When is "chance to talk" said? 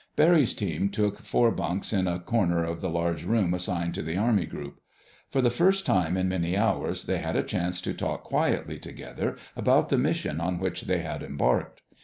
7.43-8.23